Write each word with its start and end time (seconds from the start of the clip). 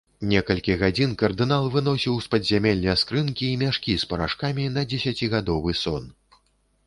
Некалькі 0.29 0.75
гадзін 0.83 1.11
кардынал 1.21 1.67
выносіў 1.75 2.15
з 2.25 2.31
падзямелля 2.35 2.95
скрынкі 3.01 3.45
і 3.49 3.59
мяшкі 3.63 3.93
з 4.05 4.09
парашкамі 4.13 4.65
на 4.79 4.85
дзесяцігадовы 4.95 5.71
сон. 5.83 6.03